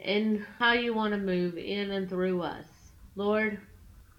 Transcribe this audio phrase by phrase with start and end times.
[0.00, 2.66] and how you want to move in and through us.
[3.14, 3.58] Lord,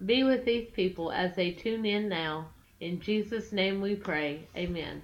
[0.04, 2.48] be with these people as they tune in now.
[2.80, 4.46] In Jesus' name we pray.
[4.56, 5.02] Amen.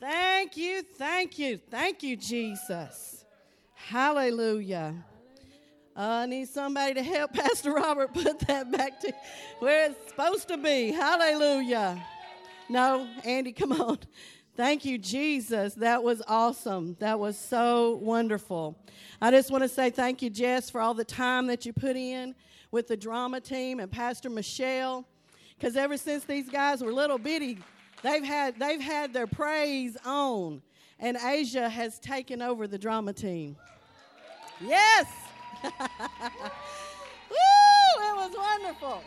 [0.00, 3.24] Thank you, thank you, thank you, Jesus.
[3.74, 4.94] Hallelujah.
[5.96, 9.12] Uh, I need somebody to help Pastor Robert put that back to
[9.58, 10.92] where it's supposed to be.
[10.92, 12.02] Hallelujah.
[12.70, 13.98] No, Andy, come on.
[14.60, 15.72] Thank you, Jesus.
[15.72, 16.94] That was awesome.
[16.98, 18.76] That was so wonderful.
[19.18, 21.96] I just want to say thank you, Jess, for all the time that you put
[21.96, 22.34] in
[22.70, 25.06] with the drama team and Pastor Michelle.
[25.56, 27.56] Because ever since these guys were little bitty,
[28.02, 30.60] they've had they've had their praise on,
[30.98, 33.56] and Asia has taken over the drama team.
[34.60, 35.06] Yes.
[35.64, 35.70] Woo!
[37.30, 39.02] It was wonderful.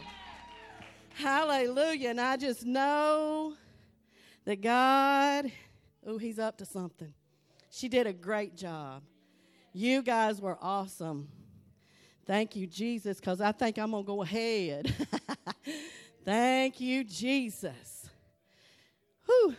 [1.14, 2.10] Hallelujah.
[2.10, 3.54] And I just know
[4.46, 5.52] that God,
[6.06, 7.14] oh, He's up to something.
[7.70, 9.04] She did a great job.
[9.74, 11.28] You guys were awesome.
[12.26, 14.94] Thank you, Jesus, because I think I'm going to go ahead.
[16.26, 18.10] Thank you, Jesus.
[19.26, 19.56] Whew.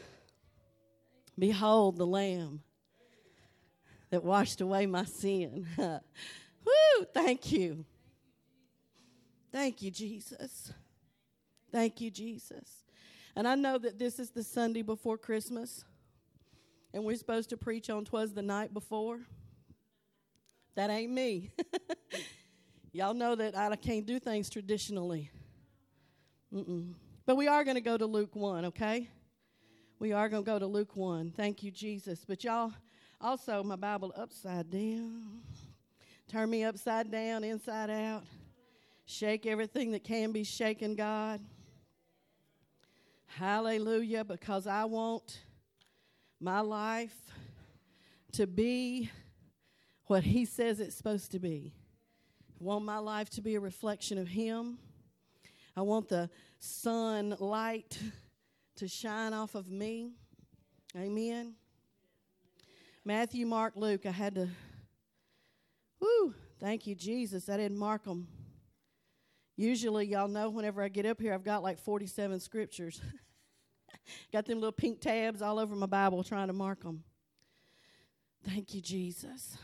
[1.39, 2.63] Behold the Lamb
[4.11, 5.67] that washed away my sin.
[5.77, 7.05] Woo!
[7.13, 7.85] Thank you.
[9.53, 10.73] Thank you, Jesus.
[11.73, 12.84] Thank you, Jesus.
[13.37, 15.85] And I know that this is the Sunday before Christmas,
[16.93, 19.21] and we're supposed to preach on Twas the Night Before.
[20.77, 21.51] That ain't me.
[22.93, 25.31] Y'all know that I can't do things traditionally.
[26.55, 26.95] Mm-mm.
[27.27, 29.09] But we are going to go to Luke 1, okay?
[29.99, 31.33] We are going to go to Luke 1.
[31.37, 32.25] Thank you, Jesus.
[32.27, 32.73] But y'all,
[33.21, 35.41] also, my Bible upside down.
[36.29, 38.23] Turn me upside down, inside out.
[39.07, 41.41] Shake everything that can be shaken, God.
[43.39, 45.41] Hallelujah, because I want
[46.39, 47.17] my life
[48.31, 49.11] to be
[50.07, 51.73] what He says it's supposed to be.
[52.61, 54.79] I want my life to be a reflection of Him.
[55.77, 56.31] I want the
[56.61, 57.99] sunlight
[58.77, 60.13] to shine off of me.
[60.97, 61.55] Amen.
[63.05, 64.07] Matthew, Mark, Luke.
[64.07, 64.49] I had to,
[65.99, 67.49] whoo, thank you, Jesus.
[67.49, 68.29] I didn't mark them.
[69.57, 73.01] Usually, y'all know whenever I get up here, I've got like 47 scriptures.
[74.33, 77.05] got them little pink tabs all over my Bible trying to mark them.
[78.45, 79.57] Thank you, Jesus.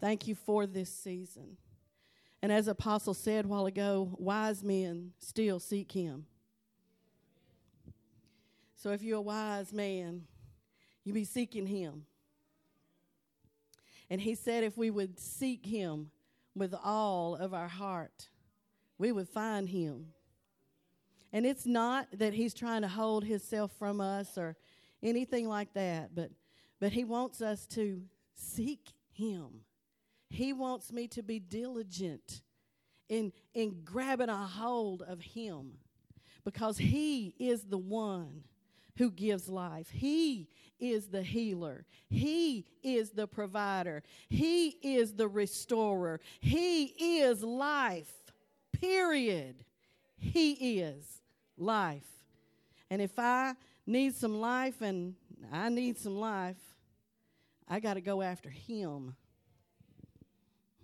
[0.00, 1.56] Thank you for this season.
[2.42, 6.26] And as Apostle said a while ago, wise men still seek him.
[8.74, 10.24] So if you're a wise man,
[11.02, 12.04] you be seeking him.
[14.10, 16.10] And he said if we would seek him
[16.56, 18.28] with all of our heart,
[18.98, 20.06] we would find him.
[21.32, 24.56] And it's not that he's trying to hold himself from us or
[25.02, 26.30] anything like that, but
[26.78, 28.02] but he wants us to
[28.34, 29.62] seek him.
[30.28, 32.42] He wants me to be diligent
[33.08, 35.74] in in grabbing a hold of him
[36.44, 38.44] because he is the one
[38.96, 39.90] who gives life.
[39.90, 40.48] He
[40.78, 41.84] is the healer.
[42.08, 44.02] He is the provider.
[44.28, 46.20] He is the restorer.
[46.40, 48.12] He is life.
[48.72, 49.64] Period.
[50.18, 51.22] He is
[51.56, 52.06] life.
[52.90, 53.54] And if I
[53.86, 55.14] need some life and
[55.52, 56.56] I need some life,
[57.68, 59.14] I got to go after Him.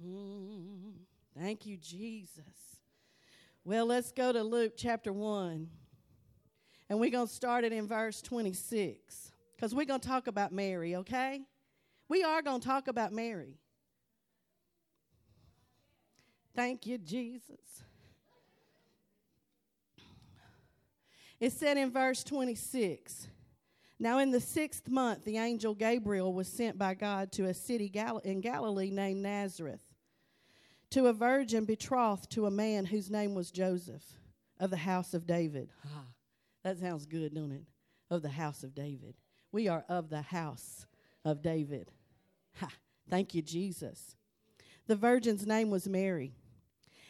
[0.04, 0.94] Mm,
[1.38, 2.42] thank you, Jesus.
[3.64, 5.68] Well, let's go to Luke chapter 1.
[6.92, 10.52] And we're going to start it in verse 26 because we're going to talk about
[10.52, 11.40] Mary, okay?
[12.06, 13.56] We are going to talk about Mary.
[16.54, 17.82] Thank you, Jesus.
[21.40, 23.26] It said in verse 26
[23.98, 27.90] Now, in the sixth month, the angel Gabriel was sent by God to a city
[28.22, 29.80] in Galilee named Nazareth
[30.90, 34.04] to a virgin betrothed to a man whose name was Joseph
[34.60, 35.70] of the house of David.
[35.86, 36.11] Ah.
[36.64, 37.64] That sounds good, don't it?
[38.10, 39.14] Of the house of David.
[39.50, 40.86] We are of the house
[41.24, 41.90] of David.
[42.60, 42.68] Ha,
[43.08, 44.16] thank you, Jesus.
[44.86, 46.34] The virgin's name was Mary.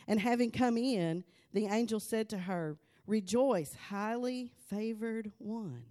[0.07, 2.77] And having come in, the angel said to her,
[3.07, 5.85] Rejoice, highly favored one.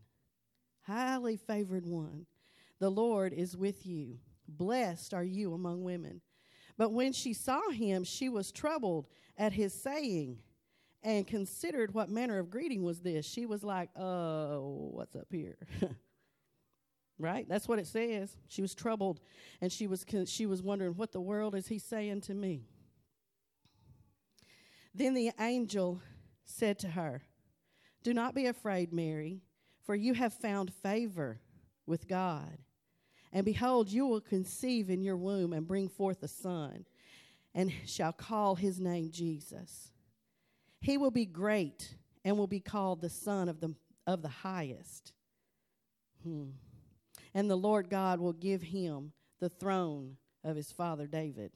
[0.82, 2.26] Highly favored one.
[2.80, 4.18] The Lord is with you.
[4.48, 6.22] Blessed are you among women.
[6.78, 9.08] But when she saw him, she was troubled
[9.38, 10.40] at his saying
[11.04, 13.26] and considered what manner of greeting was this.
[13.26, 15.58] She was like, Oh, what's up here?
[17.20, 17.48] right?
[17.48, 18.36] That's what it says.
[18.48, 19.20] She was troubled
[19.62, 22.64] and she was, she was wondering, What the world is he saying to me?
[24.94, 26.02] Then the angel
[26.44, 27.24] said to her,
[28.04, 29.42] Do not be afraid, Mary,
[29.86, 31.40] for you have found favor
[31.86, 32.58] with God.
[33.34, 36.86] And behold, you will conceive in your womb and bring forth a son,
[37.56, 39.91] and shall call his name Jesus.
[40.82, 41.96] He will be great
[42.26, 43.76] and will be called the Son of the,
[44.06, 45.14] of the Highest.
[46.24, 46.50] Hmm.
[47.34, 51.52] And the Lord God will give him the throne of his father David.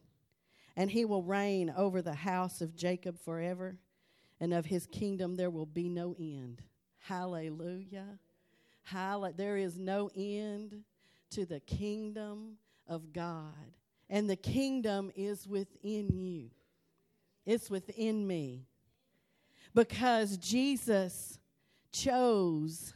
[0.75, 3.77] And he will reign over the house of Jacob forever,
[4.39, 6.61] and of his kingdom there will be no end.
[6.99, 8.19] Hallelujah.
[8.83, 9.35] Hallelujah.
[9.37, 10.83] There is no end
[11.31, 12.57] to the kingdom
[12.87, 13.53] of God.
[14.09, 16.51] And the kingdom is within you,
[17.45, 18.67] it's within me.
[19.75, 21.37] Because Jesus
[21.91, 22.93] chose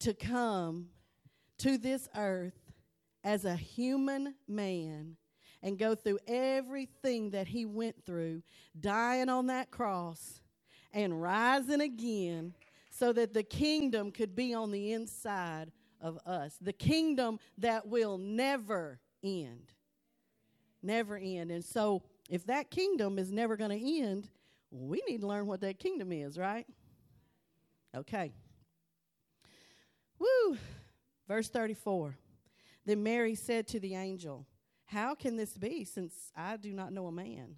[0.00, 0.88] to come
[1.58, 2.72] to this earth
[3.24, 5.16] as a human man
[5.62, 8.42] and go through everything that he went through,
[8.78, 10.42] dying on that cross
[10.92, 12.52] and rising again
[12.90, 16.56] so that the kingdom could be on the inside of us.
[16.60, 19.72] The kingdom that will never end.
[20.82, 21.50] Never end.
[21.50, 24.28] And so, if that kingdom is never going to end,
[24.70, 26.66] we need to learn what that kingdom is, right?
[27.96, 28.32] Okay.
[30.18, 30.56] Woo!
[31.28, 32.16] Verse 34.
[32.84, 34.46] Then Mary said to the angel,
[34.86, 37.56] How can this be, since I do not know a man?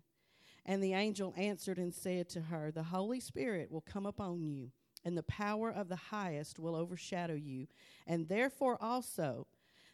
[0.65, 4.71] And the angel answered and said to her, The Holy Spirit will come upon you
[5.05, 7.67] and the power of the highest will overshadow you.
[8.07, 9.47] And therefore also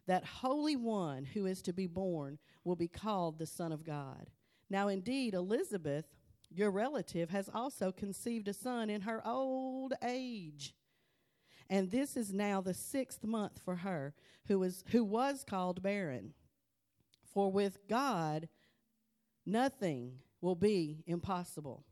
[0.06, 4.30] that Holy One who is to be born will be called the Son of God.
[4.68, 6.06] Now, indeed, Elizabeth,
[6.56, 10.74] your relative, has also conceived a son in her old age.
[11.68, 14.14] And this is now the sixth month for her,
[14.46, 16.34] who, is, who was called barren.
[17.32, 18.48] For with God,
[19.46, 21.84] nothing will be impossible.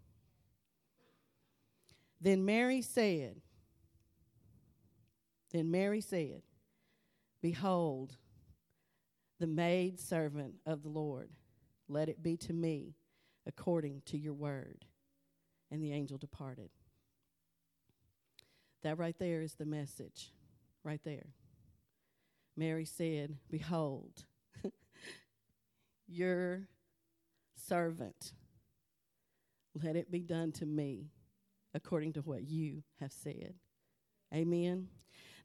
[2.20, 3.40] Then Mary said,
[5.50, 6.42] Then Mary said,
[7.40, 8.16] Behold,
[9.40, 11.30] the maid servant of the Lord,
[11.88, 12.94] let it be to me
[13.46, 14.84] according to your word.
[15.70, 16.70] And the angel departed.
[18.82, 20.32] That right there is the message,
[20.84, 21.34] right there.
[22.56, 24.24] Mary said, Behold,
[26.06, 26.68] your
[27.54, 28.32] servant,
[29.82, 31.12] let it be done to me
[31.74, 33.54] according to what you have said.
[34.34, 34.88] Amen.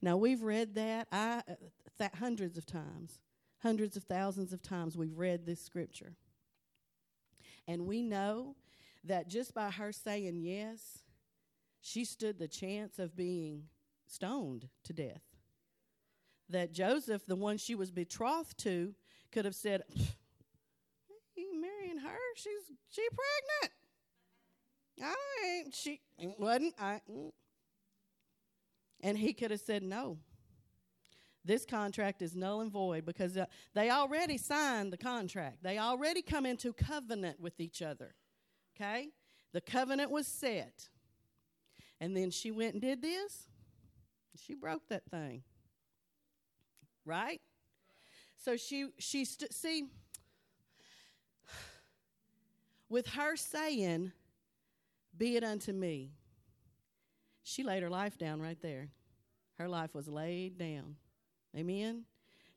[0.02, 1.54] Now we've read that I uh,
[1.98, 3.20] th- hundreds of times,
[3.60, 6.16] hundreds of thousands of times we've read this scripture.
[7.68, 8.56] And we know
[9.04, 11.04] that just by her saying yes,
[11.82, 13.64] she stood the chance of being
[14.06, 15.22] stoned to death.
[16.50, 18.96] That Joseph, the one she was betrothed to,
[19.32, 19.84] could have said,
[21.36, 22.18] "You marrying her?
[22.36, 23.74] She's she pregnant."
[25.02, 25.16] I
[25.46, 25.76] ain't.
[25.76, 26.02] She
[26.38, 26.74] wasn't.
[26.80, 27.02] I.
[27.10, 27.32] Mm.
[29.02, 30.18] And he could have said no.
[31.48, 35.64] This contract is null and void because uh, they already signed the contract.
[35.64, 38.16] They already come into covenant with each other.
[38.76, 39.10] Okay?
[39.54, 40.90] The covenant was set.
[42.02, 43.48] And then she went and did this.
[44.36, 45.44] She broke that thing.
[47.06, 47.42] Right?
[48.36, 49.86] So she she st- see
[52.90, 54.12] with her saying
[55.18, 56.12] be it unto me.
[57.44, 58.90] She laid her life down right there.
[59.58, 60.98] Her life was laid down.
[61.56, 62.04] Amen.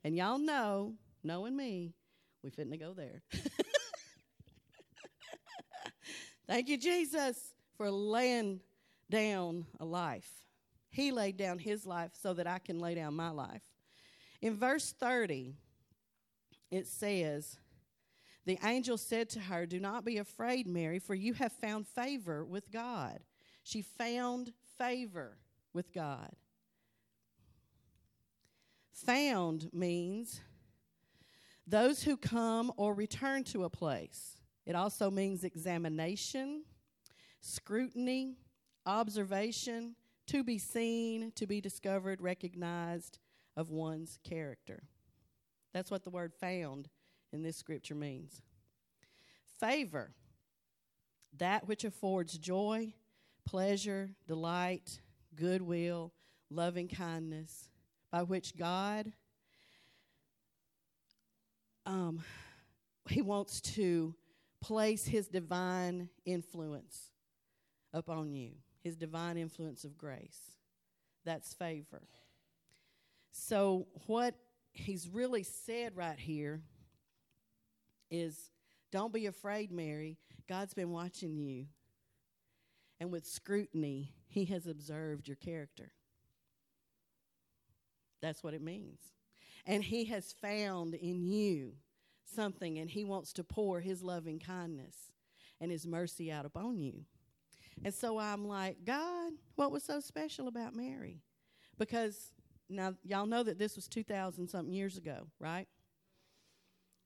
[0.03, 0.93] And y'all know,
[1.23, 1.93] knowing me,
[2.43, 3.21] we fitting to go there.
[6.47, 8.59] Thank you, Jesus, for laying
[9.09, 10.29] down a life.
[10.89, 13.61] He laid down his life so that I can lay down my life.
[14.41, 15.53] In verse 30,
[16.71, 17.57] it says,
[18.45, 22.43] the angel said to her, Do not be afraid, Mary, for you have found favor
[22.43, 23.19] with God.
[23.63, 25.37] She found favor
[25.73, 26.31] with God.
[29.05, 30.41] Found means
[31.65, 34.37] those who come or return to a place.
[34.65, 36.63] It also means examination,
[37.39, 38.37] scrutiny,
[38.85, 39.95] observation,
[40.27, 43.17] to be seen, to be discovered, recognized
[43.57, 44.83] of one's character.
[45.73, 46.89] That's what the word found
[47.33, 48.41] in this scripture means.
[49.59, 50.11] Favor,
[51.37, 52.93] that which affords joy,
[53.45, 55.01] pleasure, delight,
[55.35, 56.13] goodwill,
[56.49, 57.70] loving kindness,
[58.11, 59.11] by which God
[61.85, 62.23] um,
[63.09, 64.15] he wants to
[64.61, 67.11] place his divine influence
[67.93, 68.51] upon you,
[68.83, 70.39] his divine influence of grace.
[71.25, 72.03] That's favor.
[73.31, 74.35] So, what
[74.73, 76.61] he's really said right here
[78.09, 78.51] is
[78.91, 80.17] don't be afraid, Mary.
[80.47, 81.65] God's been watching you.
[82.99, 85.91] And with scrutiny, he has observed your character.
[88.21, 88.99] That's what it means.
[89.65, 91.73] And he has found in you
[92.25, 95.11] something, and he wants to pour his loving kindness
[95.59, 97.05] and his mercy out upon you.
[97.83, 101.21] And so I'm like, God, what was so special about Mary?
[101.77, 102.31] Because
[102.69, 105.67] now y'all know that this was 2,000 something years ago, right?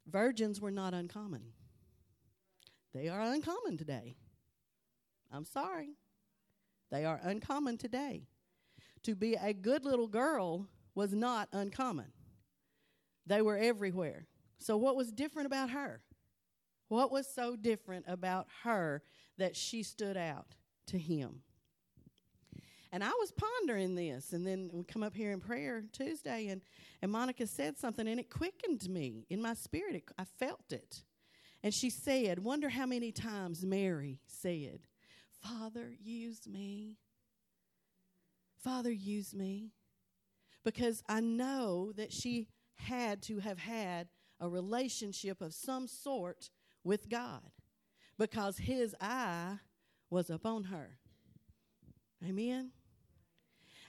[0.08, 1.44] Virgins were not uncommon.
[2.94, 4.16] They are uncommon today.
[5.32, 5.98] I'm sorry.
[6.92, 8.28] They are uncommon today.
[9.04, 12.12] To be a good little girl was not uncommon.
[13.28, 14.28] They were everywhere.
[14.58, 16.02] So, what was different about her?
[16.88, 19.04] What was so different about her
[19.38, 20.56] that she stood out
[20.88, 21.42] to him?
[22.92, 26.62] And I was pondering this, and then we come up here in prayer Tuesday, and,
[27.02, 29.96] and Monica said something, and it quickened me in my spirit.
[29.96, 31.04] It, I felt it.
[31.62, 34.80] And she said, Wonder how many times Mary said,
[35.42, 37.00] Father, use me.
[38.64, 39.72] Father, use me.
[40.66, 44.10] Because I know that she had to have had
[44.42, 46.50] a relationship of some sort
[46.84, 47.52] with God
[48.18, 49.60] because his eye
[50.10, 50.98] was upon her.
[52.28, 52.72] Amen.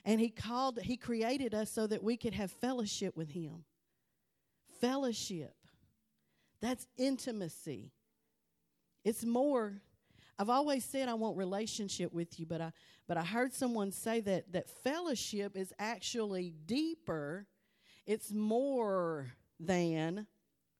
[0.05, 3.65] And he called he created us so that we could have fellowship with him.
[4.79, 5.55] Fellowship.
[6.61, 7.91] That's intimacy.
[9.03, 9.81] It's more
[10.39, 12.71] I've always said I want relationship with you, but I
[13.07, 17.47] but I heard someone say that that fellowship is actually deeper.
[18.05, 20.27] It's more than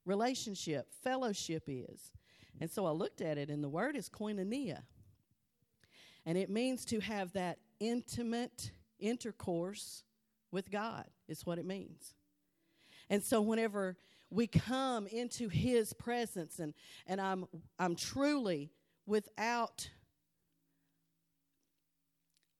[0.04, 0.88] relationship.
[1.02, 2.12] Fellowship is.
[2.60, 4.82] And so I looked at it and the word is koinonia.
[6.26, 10.02] And it means to have that intimate intercourse
[10.50, 12.14] with God, is what it means.
[13.08, 13.96] And so whenever
[14.30, 16.74] we come into his presence and,
[17.06, 17.46] and I'm
[17.78, 18.70] I'm truly
[19.08, 19.88] without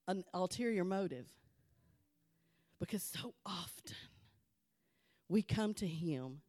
[0.09, 1.27] an ulterior motive.
[2.81, 3.97] Because so often
[5.29, 6.41] we come to him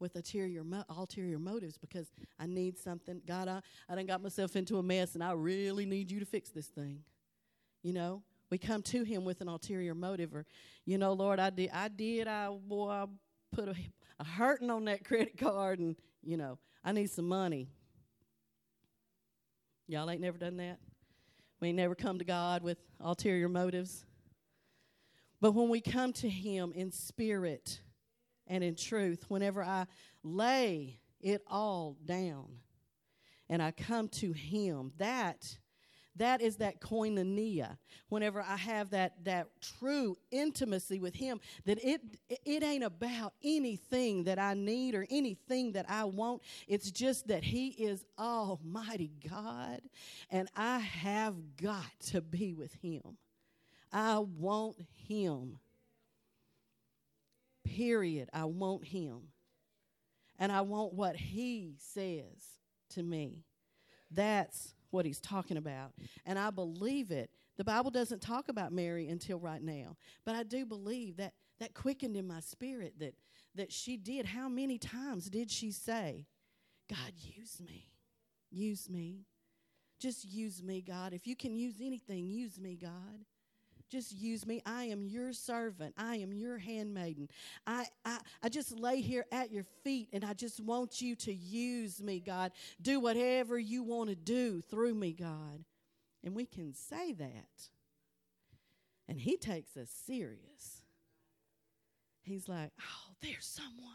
[0.00, 3.20] with ulterior, ulterior motives because I need something.
[3.26, 6.26] God, I, I done got myself into a mess and I really need you to
[6.26, 7.00] fix this thing.
[7.82, 10.46] You know, we come to him with an ulterior motive or,
[10.86, 13.06] you know, Lord, I did, I did, I, boy, I
[13.52, 13.74] put a,
[14.18, 17.68] a hurting on that credit card and, you know, I need some money.
[19.92, 20.78] Y'all ain't never done that?
[21.60, 24.06] We ain't never come to God with ulterior motives.
[25.38, 27.78] But when we come to Him in spirit
[28.46, 29.86] and in truth, whenever I
[30.22, 32.46] lay it all down
[33.50, 35.58] and I come to Him, that
[36.16, 37.78] that is that koinonia.
[38.08, 42.00] Whenever I have that that true intimacy with Him, that it
[42.44, 46.42] it ain't about anything that I need or anything that I want.
[46.68, 49.80] It's just that He is Almighty God,
[50.30, 53.16] and I have got to be with Him.
[53.90, 54.76] I want
[55.08, 55.58] Him.
[57.64, 58.28] Period.
[58.32, 59.28] I want Him.
[60.38, 62.58] And I want what He says
[62.90, 63.44] to me.
[64.10, 65.92] That's what he's talking about.
[66.24, 67.30] And I believe it.
[67.56, 69.96] The Bible doesn't talk about Mary until right now.
[70.24, 73.14] But I do believe that that quickened in my spirit that
[73.54, 74.26] that she did.
[74.26, 76.26] How many times did she say,
[76.88, 77.88] God, use me.
[78.50, 79.26] Use me.
[79.98, 81.12] Just use me, God.
[81.12, 83.24] If you can use anything, use me, God.
[83.92, 84.62] Just use me.
[84.64, 85.92] I am your servant.
[85.98, 87.28] I am your handmaiden.
[87.66, 91.32] I, I, I just lay here at your feet and I just want you to
[91.32, 92.52] use me, God.
[92.80, 95.62] Do whatever you want to do through me, God.
[96.24, 97.68] And we can say that.
[99.08, 100.80] And he takes us serious.
[102.22, 103.92] He's like, oh, there's someone.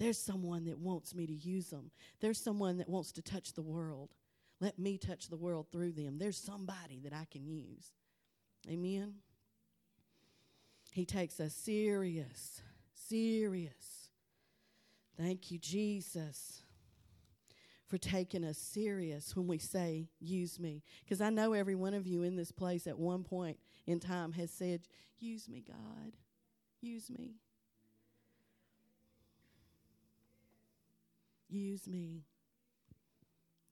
[0.00, 1.92] There's someone that wants me to use them.
[2.18, 4.10] There's someone that wants to touch the world.
[4.60, 6.18] Let me touch the world through them.
[6.18, 7.92] There's somebody that I can use.
[8.68, 9.14] Amen.
[10.90, 12.62] He takes us serious,
[12.94, 14.08] serious.
[15.18, 16.62] Thank you, Jesus,
[17.86, 20.82] for taking us serious when we say, Use me.
[21.04, 24.32] Because I know every one of you in this place at one point in time
[24.32, 24.82] has said,
[25.18, 26.16] Use me, God.
[26.80, 27.36] Use me.
[31.48, 32.24] Use me.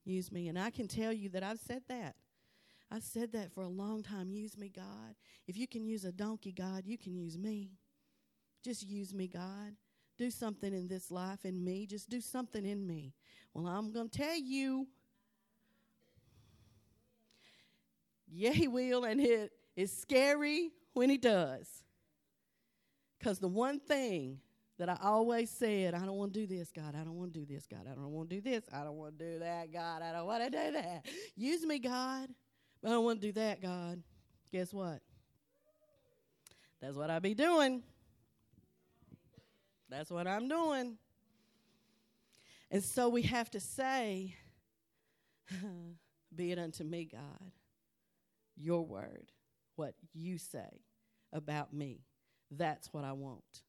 [0.05, 0.49] Use me.
[0.49, 2.17] And I can tell you that I've said that.
[2.93, 4.31] I said that for a long time.
[4.31, 5.15] Use me, God.
[5.47, 7.71] If you can use a donkey, God, you can use me.
[8.63, 9.75] Just use me, God.
[10.19, 11.87] do something in this life in me.
[11.87, 13.15] Just do something in me.
[13.55, 14.87] Well, I'm going to tell you.
[18.31, 21.85] Yeah, he will, and it is scary when he does.
[23.19, 24.39] Because the one thing
[24.79, 26.95] that I always said, I don't want to do this, God.
[26.95, 27.87] I don't want to do this, God.
[27.91, 28.65] I don't want to do this.
[28.73, 30.03] I don't want to do that, God.
[30.03, 31.07] I don't want to do that.
[31.37, 32.29] Use me, God.
[32.85, 34.03] I don't want to do that, God.
[34.51, 35.01] Guess what?
[36.81, 37.83] That's what I be doing.
[39.89, 40.97] That's what I'm doing.
[42.71, 44.35] And so we have to say,
[46.35, 47.53] Be it unto me, God,
[48.57, 49.31] your word,
[49.77, 50.81] what you say
[51.33, 52.01] about me.
[52.51, 53.63] That's what I want.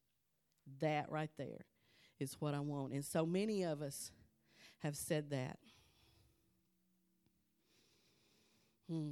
[0.79, 1.65] That right there
[2.19, 2.93] is what I want.
[2.93, 4.11] And so many of us
[4.79, 5.59] have said that.
[8.89, 9.11] Hmm.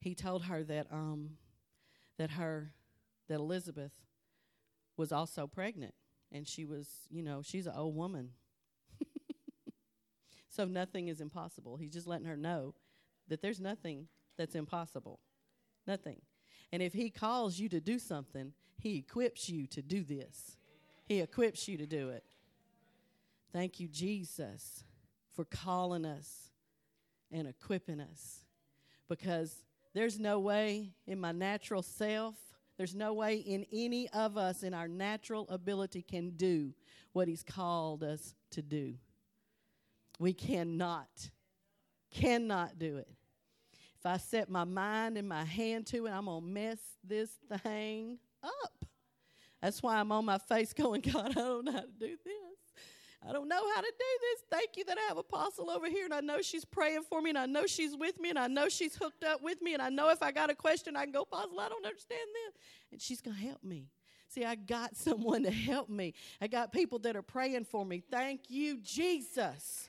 [0.00, 1.30] He told her that um,
[2.18, 2.72] that her
[3.28, 3.92] that Elizabeth
[4.96, 5.94] was also pregnant,
[6.30, 8.30] and she was, you know, she's an old woman.
[10.48, 11.76] so nothing is impossible.
[11.76, 12.74] He's just letting her know
[13.28, 15.20] that there's nothing that's impossible.
[15.86, 16.20] Nothing.
[16.72, 20.56] And if he calls you to do something, he equips you to do this.
[21.06, 22.24] He equips you to do it.
[23.52, 24.84] Thank you, Jesus,
[25.34, 26.51] for calling us
[27.32, 28.44] and equipping us.
[29.08, 29.54] Because
[29.94, 32.34] there's no way in my natural self,
[32.78, 36.72] there's no way in any of us in our natural ability can do
[37.12, 38.94] what He's called us to do.
[40.18, 41.30] We cannot,
[42.10, 43.08] cannot do it.
[43.98, 47.30] If I set my mind and my hand to it, I'm going to mess this
[47.62, 48.84] thing up.
[49.60, 52.51] That's why I'm on my face going, God, I don't know how to do this.
[53.28, 54.42] I don't know how to do this.
[54.50, 57.30] Thank you that I have Apostle over here, and I know she's praying for me,
[57.30, 59.82] and I know she's with me, and I know she's hooked up with me, and
[59.82, 62.60] I know if I got a question, I can go, Apostle, I don't understand this.
[62.90, 63.90] And she's going to help me.
[64.28, 66.14] See, I got someone to help me.
[66.40, 68.02] I got people that are praying for me.
[68.10, 69.88] Thank you, Jesus,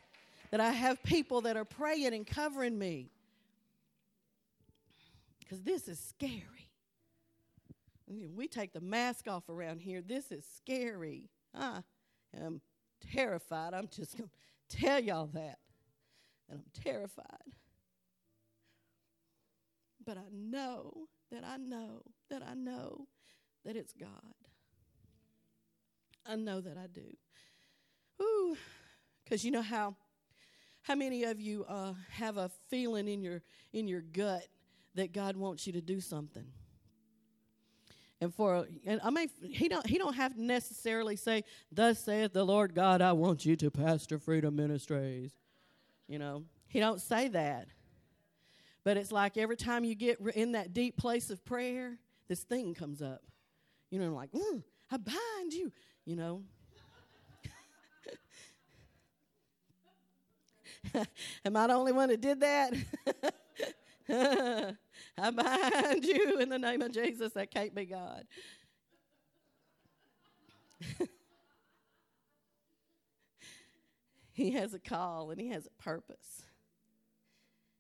[0.51, 3.09] that I have people that are praying and covering me
[5.39, 6.41] because this is scary.
[8.07, 10.01] We take the mask off around here.
[10.01, 11.29] This is scary.
[11.55, 11.81] I
[12.35, 12.61] am um,
[13.11, 13.73] terrified.
[13.73, 15.59] I'm just going to tell y'all that.
[16.49, 17.25] And I'm terrified.
[20.05, 23.07] But I know that I know that I know
[23.65, 24.09] that it's God.
[26.25, 27.15] I know that I do.
[28.21, 28.57] Ooh,
[29.23, 29.95] because you know how
[30.81, 34.45] how many of you uh, have a feeling in your in your gut
[34.95, 36.45] that God wants you to do something.
[38.23, 42.31] And for and I mean he don't he don't have to necessarily say, Thus saith
[42.31, 45.33] the Lord God, I want you to pastor Freedom Ministries.
[46.07, 47.67] You know, he don't say that.
[48.85, 51.97] But it's like every time you get in that deep place of prayer,
[52.29, 53.23] this thing comes up.
[53.89, 55.73] You know, I'm like, mm, I bind you,
[56.05, 56.43] you know.
[61.43, 62.73] Am I the only one that did that?
[65.17, 67.33] I bind you in the name of Jesus.
[67.33, 68.25] That can't be God.
[74.33, 76.43] he has a call and he has a purpose.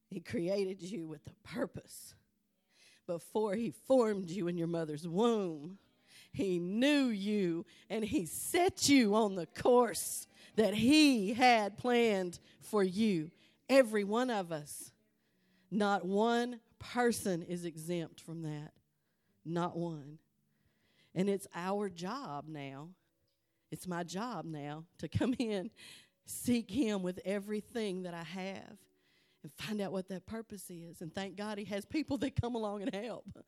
[0.09, 2.13] He created you with a purpose.
[3.07, 5.79] Before he formed you in your mother's womb,
[6.31, 12.83] he knew you and he set you on the course that he had planned for
[12.83, 13.31] you.
[13.69, 14.91] Every one of us.
[15.71, 16.59] Not one
[16.91, 18.71] person is exempt from that.
[19.45, 20.19] Not one.
[21.15, 22.89] And it's our job now.
[23.71, 25.69] It's my job now to come in,
[26.25, 28.77] seek Him with everything that I have,
[29.43, 31.01] and find out what that purpose is.
[31.01, 33.25] And thank God He has people that come along and help.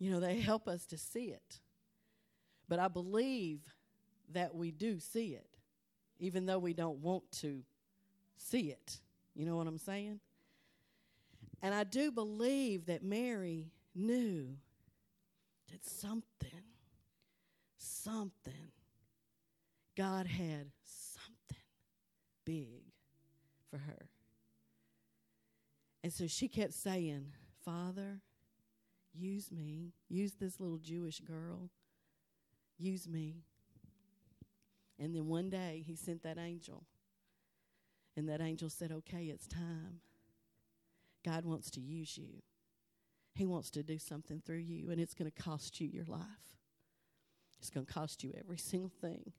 [0.00, 1.60] You know, they help us to see it.
[2.68, 3.60] But I believe
[4.32, 5.56] that we do see it,
[6.18, 7.62] even though we don't want to
[8.36, 8.98] see it.
[9.34, 10.18] You know what I'm saying?
[11.64, 14.48] And I do believe that Mary knew
[15.72, 16.62] that something,
[17.78, 18.70] something,
[19.96, 21.64] God had something
[22.44, 22.82] big
[23.70, 24.10] for her.
[26.02, 27.28] And so she kept saying,
[27.64, 28.20] Father,
[29.14, 29.94] use me.
[30.10, 31.70] Use this little Jewish girl.
[32.76, 33.36] Use me.
[34.98, 36.84] And then one day he sent that angel.
[38.18, 40.00] And that angel said, Okay, it's time.
[41.24, 42.42] God wants to use you.
[43.34, 46.20] He wants to do something through you, and it's going to cost you your life.
[47.58, 49.32] It's going to cost you every single thing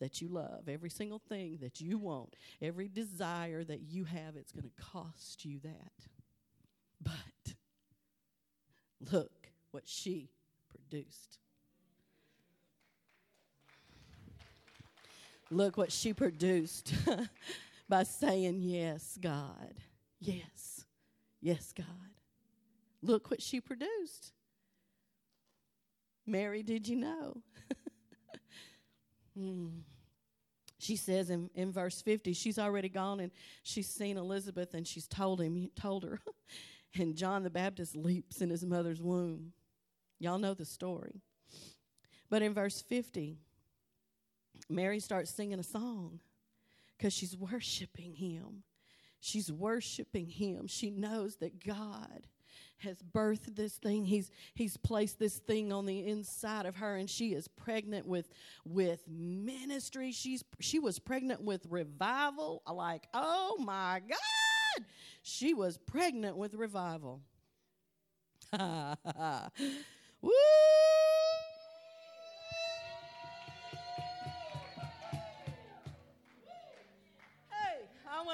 [0.00, 4.36] that you love, every single thing that you want, every desire that you have.
[4.36, 5.92] It's going to cost you that.
[7.00, 7.54] But
[9.12, 10.30] look what she
[10.70, 11.38] produced.
[15.50, 16.92] Look what she produced
[17.88, 19.74] by saying, Yes, God.
[20.20, 20.77] Yes.
[21.40, 21.86] Yes, God.
[23.02, 24.32] Look what she produced.
[26.26, 27.42] Mary, did you know?
[29.36, 29.68] hmm.
[30.78, 35.08] She says in, in verse 50, she's already gone and she's seen Elizabeth and she's
[35.08, 36.20] told him, told her.
[36.94, 39.52] and John the Baptist leaps in his mother's womb.
[40.18, 41.22] Y'all know the story.
[42.30, 43.38] But in verse 50,
[44.68, 46.20] Mary starts singing a song
[46.96, 48.62] because she's worshiping him.
[49.20, 50.66] She's worshiping him.
[50.66, 52.26] She knows that God
[52.78, 54.04] has birthed this thing.
[54.04, 58.28] He's he's placed this thing on the inside of her and she is pregnant with
[58.64, 60.12] with ministry.
[60.12, 62.62] She's she was pregnant with revival.
[62.72, 64.84] Like, "Oh my God."
[65.22, 67.20] She was pregnant with revival.
[68.58, 70.30] Woo!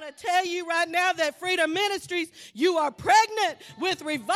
[0.07, 4.35] To tell you right now that Freedom Ministries, you are pregnant with revival.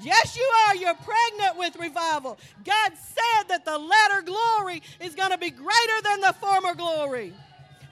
[0.00, 0.76] Yes, you are.
[0.76, 2.38] You're pregnant with revival.
[2.64, 7.32] God said that the latter glory is going to be greater than the former glory.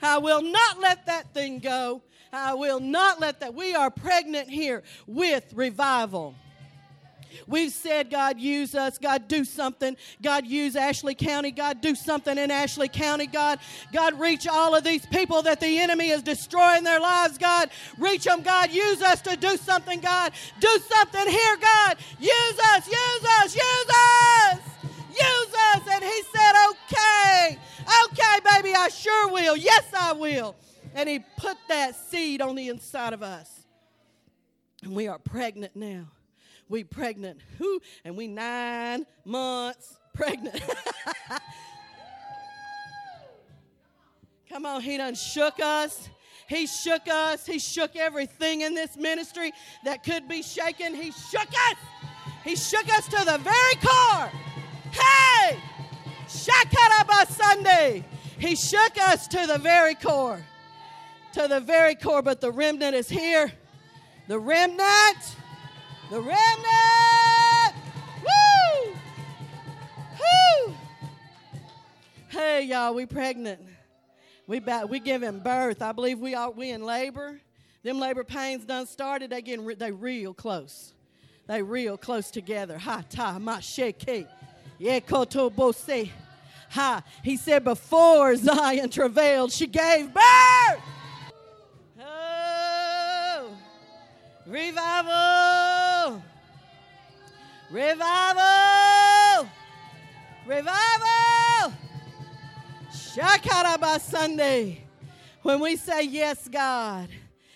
[0.01, 2.01] I will not let that thing go.
[2.31, 3.53] I will not let that.
[3.53, 6.35] We are pregnant here with revival.
[7.45, 8.97] We've said, God, use us.
[8.97, 9.95] God, do something.
[10.21, 11.51] God, use Ashley County.
[11.51, 13.27] God, do something in Ashley County.
[13.27, 13.59] God,
[13.93, 17.37] God, reach all of these people that the enemy is destroying their lives.
[17.37, 18.41] God, reach them.
[18.41, 19.99] God, use us to do something.
[19.99, 21.57] God, do something here.
[21.57, 24.59] God, use us, use us, use us,
[25.09, 25.81] use us.
[25.91, 27.59] And he said, okay,
[28.05, 29.55] okay, baby, I sure will.
[29.57, 30.55] Yes, I will.
[30.95, 33.65] And he put that seed on the inside of us.
[34.83, 36.07] And we are pregnant now
[36.69, 37.39] we pregnant.
[37.57, 37.81] Who?
[38.03, 40.61] And we nine months pregnant.
[44.49, 46.09] Come on, he done shook us.
[46.47, 47.45] He shook us.
[47.45, 49.51] He shook everything in this ministry
[49.83, 50.95] that could be shaken.
[50.95, 51.77] He shook us.
[52.43, 54.31] He shook us to the very core.
[54.91, 55.59] Hey!
[56.27, 58.05] Shakaraba Sunday.
[58.39, 60.41] He shook us to the very core.
[61.33, 63.51] To the very core, but the remnant is here.
[64.27, 65.35] The remnant
[66.09, 67.75] the remnant!
[68.23, 68.93] Woo!
[70.19, 70.75] Woo!
[72.29, 73.61] Hey, y'all, we pregnant.
[74.47, 75.81] We about, we giving birth.
[75.81, 77.39] I believe we are we in labor.
[77.83, 79.29] Them labor pains done started.
[79.29, 80.93] They getting they real close.
[81.47, 82.77] They real close together.
[82.77, 84.27] Ha ta ma sheke.
[84.77, 86.09] Ye koto bose.
[86.69, 87.03] Ha.
[87.23, 90.81] He said before Zion travailed, she gave birth.
[91.99, 93.51] Oh.
[94.45, 95.66] Revival!
[97.69, 99.49] Revival!
[100.45, 101.73] Revival!
[102.91, 104.85] Shakaraba Sunday.
[105.41, 107.09] When we say, Yes, God,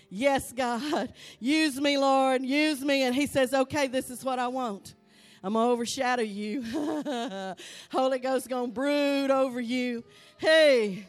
[0.09, 3.03] yes, God, use me, Lord, use me.
[3.03, 4.95] And He says, Okay, this is what I want.
[5.43, 6.61] I'm going to overshadow you.
[7.91, 10.03] Holy Ghost going to brood over you.
[10.37, 11.05] Hey,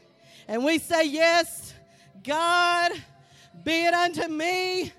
[0.47, 1.75] and we say, Yes,
[2.23, 2.93] God,
[3.65, 4.93] be it unto me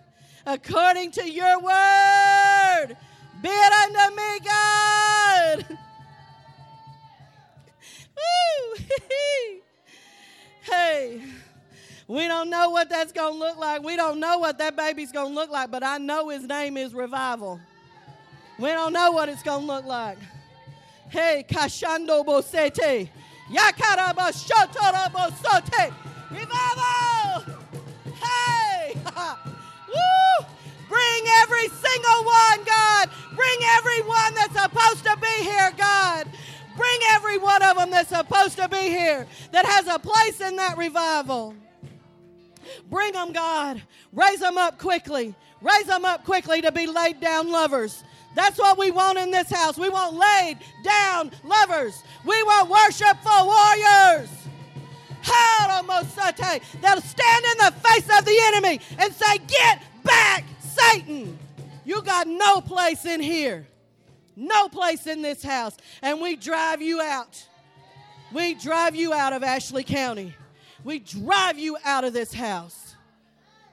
[0.46, 2.98] according to your word.
[3.44, 5.78] Be it me, God.
[10.62, 11.22] hey,
[12.08, 13.84] we don't know what that's going to look like.
[13.84, 16.78] We don't know what that baby's going to look like, but I know his name
[16.78, 17.60] is Revival.
[18.58, 20.20] We don't know what it's going to look like.
[21.10, 23.10] Hey, Kashando Bosete.
[23.52, 25.94] Yakaraba Shotara Bosote.
[26.32, 27.44] Revival.
[28.22, 28.96] Hey.
[29.90, 30.46] Woo!
[30.94, 33.10] Bring every single one, God.
[33.36, 36.28] Bring everyone that's supposed to be here, God.
[36.78, 40.56] Bring every one of them that's supposed to be here that has a place in
[40.58, 41.56] that revival.
[42.92, 43.82] Bring them, God.
[44.12, 45.34] Raise them up quickly.
[45.62, 48.04] Raise them up quickly to be laid down lovers.
[48.36, 49.80] That's what we want in this house.
[49.80, 52.04] We want laid down lovers.
[52.24, 54.30] We want worshipful warriors
[56.82, 60.44] that'll stand in the face of the enemy and say, Get back,
[60.92, 61.38] Satan.
[61.86, 63.68] You got no place in here,
[64.36, 65.76] no place in this house.
[66.02, 67.46] And we drive you out.
[68.32, 70.34] We drive you out of Ashley County.
[70.84, 72.96] We drive you out of this house.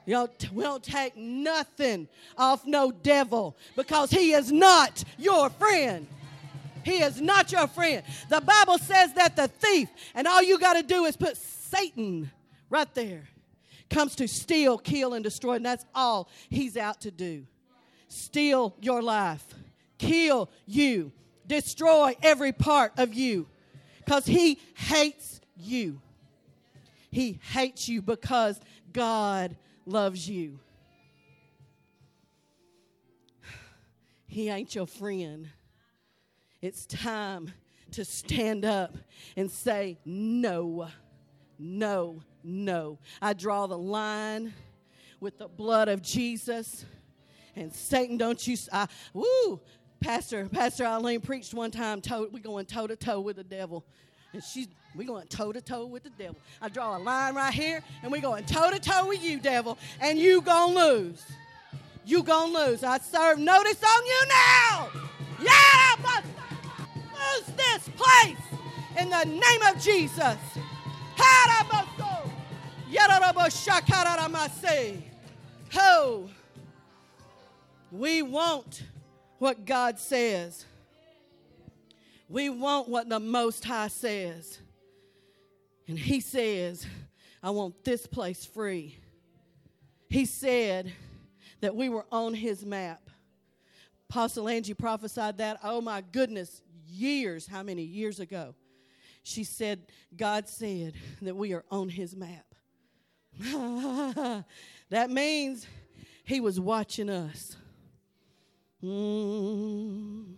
[0.05, 6.07] You don't, we don't take nothing off no devil because he is not your friend.
[6.83, 8.03] He is not your friend.
[8.29, 12.31] The Bible says that the thief, and all you got to do is put Satan
[12.69, 13.27] right there,
[13.91, 15.53] comes to steal, kill, and destroy.
[15.53, 17.45] And that's all he's out to do
[18.07, 19.45] steal your life,
[19.97, 21.11] kill you,
[21.47, 23.47] destroy every part of you
[23.99, 26.01] because he hates you.
[27.09, 28.59] He hates you because
[28.91, 30.59] God loves you.
[34.27, 35.49] He ain't your friend.
[36.61, 37.51] It's time
[37.91, 38.95] to stand up
[39.35, 40.87] and say, No,
[41.61, 42.97] no, no.
[43.21, 44.53] I draw the line
[45.19, 46.85] with the blood of Jesus.
[47.55, 49.59] And Satan, don't you, I, woo,
[49.99, 53.85] Pastor, Pastor Eileen preached one time, toe, we going toe to toe with the devil.
[54.33, 56.37] And she's, we going toe to toe with the devil.
[56.61, 59.77] I draw a line right here, and we going toe to toe with you, devil,
[59.99, 61.21] and you gonna lose.
[62.05, 62.83] You gonna lose.
[62.83, 64.89] I serve notice on you now.
[65.41, 66.21] Yeah,
[67.13, 68.37] lose this place
[68.97, 70.37] in the name of Jesus.
[75.77, 76.29] Oh,
[77.91, 78.83] we want
[79.39, 80.65] what God says.
[82.29, 84.59] We want what the Most High says.
[85.87, 86.85] And He says,
[87.43, 88.97] I want this place free.
[90.09, 90.91] He said
[91.61, 93.09] that we were on His map.
[94.09, 98.53] Apostle Angie prophesied that, oh my goodness, years, how many years ago?
[99.23, 99.81] She said,
[100.15, 102.45] God said that we are on His map.
[104.89, 105.67] that means
[106.23, 107.55] He was watching us.
[108.83, 110.33] Mm.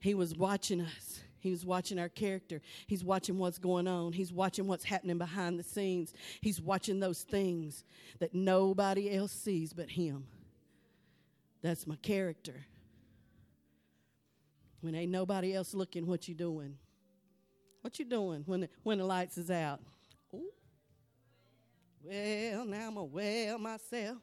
[0.00, 1.20] He was watching us.
[1.38, 2.60] He was watching our character.
[2.86, 4.12] He's watching what's going on.
[4.12, 6.14] He's watching what's happening behind the scenes.
[6.40, 7.84] He's watching those things
[8.20, 10.26] that nobody else sees but Him.
[11.60, 12.66] That's my character.
[14.82, 16.76] When ain't nobody else looking, what you doing?
[17.82, 19.80] What you doing when the, when the lights is out?
[20.34, 20.50] Ooh.
[22.02, 24.18] Well, now I'm a well myself.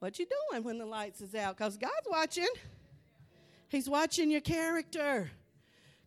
[0.00, 1.56] What you doing when the lights is out?
[1.56, 2.48] Because God's watching.
[3.68, 5.30] He's watching your character.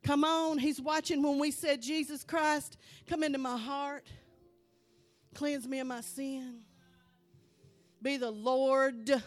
[0.04, 4.06] Come on, He's watching when we said, Jesus Christ, come into my heart,
[5.34, 6.60] cleanse me of my sin.
[8.04, 9.24] Be the Lord,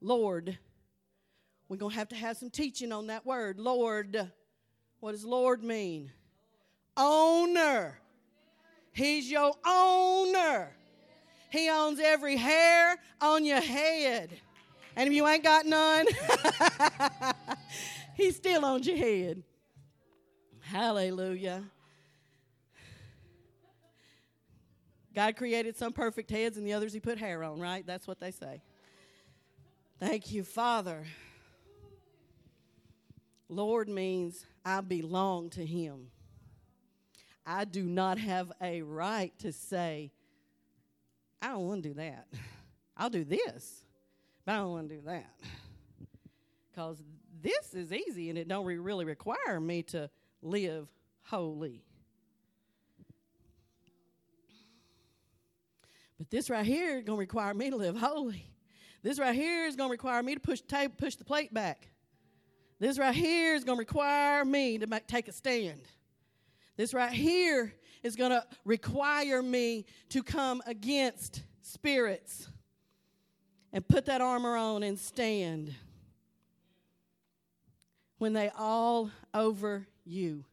[0.00, 0.56] Lord.
[1.68, 4.30] We're going to have to have some teaching on that word, Lord.
[5.00, 6.10] What does Lord mean?
[6.96, 7.98] Owner.
[8.92, 10.70] He's your owner.
[11.50, 14.30] He owns every hair on your head.
[14.96, 16.06] And if you ain't got none,
[18.14, 19.42] he still owns your head.
[20.60, 21.62] Hallelujah.
[25.14, 27.86] God created some perfect heads and the others he put hair on, right?
[27.86, 28.62] That's what they say.
[29.98, 31.04] Thank you, Father.
[33.48, 36.08] Lord means I belong to him.
[37.46, 40.10] I do not have a right to say,
[41.40, 42.26] I don't want to do that.
[42.96, 43.84] I'll do this,
[44.44, 45.32] but I don't want to do that.
[46.70, 47.02] Because
[47.40, 50.10] this is easy and it don't re- really require me to
[50.42, 50.88] live
[51.22, 51.84] holy.
[56.18, 58.50] But this right here is going to require me to live holy.
[59.02, 60.60] This right here is going to require me to push,
[60.98, 61.88] push the plate back.
[62.80, 65.82] This right here is going to require me to make, take a stand.
[66.76, 72.48] This right here is going to require me to come against spirits
[73.72, 75.74] and put that armor on and stand
[78.18, 80.44] when they all over you.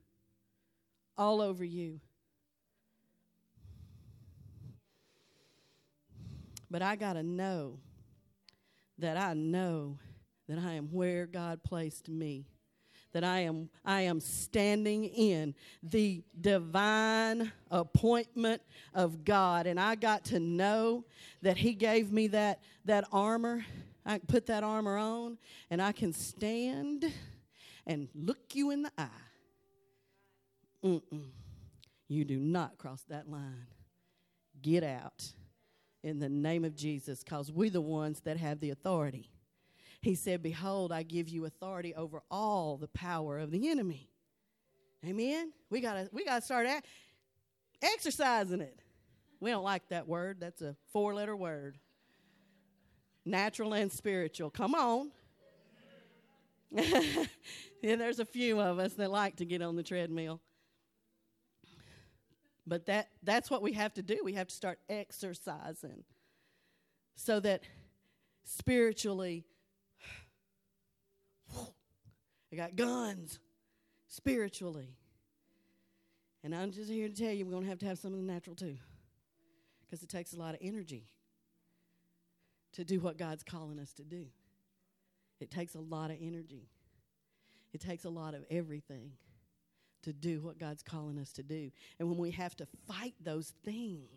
[1.17, 1.99] All over you.
[6.71, 7.79] But I got to know
[8.97, 9.99] that I know
[10.47, 12.47] that I am where God placed me
[13.13, 18.61] that I am I am standing in the divine appointment
[18.93, 19.67] of God.
[19.67, 21.05] And I got to know
[21.41, 23.65] that he gave me that that armor.
[24.05, 25.37] I put that armor on
[25.69, 27.05] and I can stand
[27.87, 29.07] and look you in the eye.
[30.83, 31.29] Mm-mm.
[32.09, 33.67] you do not cross that line.
[34.61, 35.31] Get out
[36.03, 39.29] in the name of Jesus cuz we're the ones that have the authority
[40.03, 44.09] he said, Behold, I give you authority over all the power of the enemy.
[45.05, 45.53] Amen.
[45.69, 46.67] We gotta we gotta start
[47.81, 48.79] exercising it.
[49.39, 50.37] We don't like that word.
[50.41, 51.77] That's a four letter word.
[53.25, 54.49] Natural and spiritual.
[54.49, 55.11] Come on.
[56.71, 60.41] yeah, there's a few of us that like to get on the treadmill.
[62.67, 64.19] But that that's what we have to do.
[64.21, 66.03] We have to start exercising
[67.15, 67.63] so that
[68.43, 69.45] spiritually
[72.53, 73.39] they got guns
[74.07, 74.95] spiritually.
[76.43, 78.19] And I'm just here to tell you, we're going to have to have some of
[78.19, 78.77] the natural too.
[79.81, 81.07] Because it takes a lot of energy
[82.73, 84.25] to do what God's calling us to do.
[85.39, 86.69] It takes a lot of energy,
[87.73, 89.13] it takes a lot of everything
[90.03, 91.71] to do what God's calling us to do.
[91.97, 94.11] And when we have to fight those things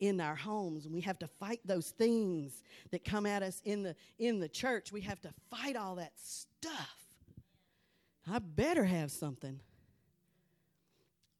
[0.00, 3.84] in our homes, and we have to fight those things that come at us in
[3.84, 7.01] the in the church, we have to fight all that stuff.
[8.30, 9.60] I better have something.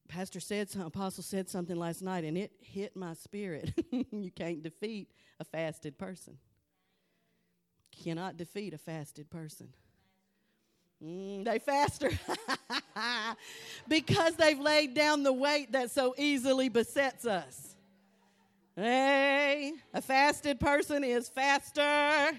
[0.08, 3.72] Pastor said, some, Apostle said something last night, and it hit my spirit.
[3.90, 6.36] you can't defeat a fasted person.
[8.02, 9.68] Cannot defeat a fasted person.
[11.02, 12.10] Mm, they faster
[13.88, 17.74] because they've laid down the weight that so easily besets us.
[18.76, 22.30] Hey, a fasted person is faster.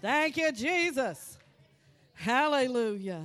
[0.00, 1.38] Thank you, Jesus.
[2.14, 3.24] Hallelujah.